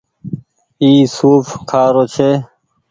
[0.81, 2.29] اي سوڦ کآ رو ڇي۔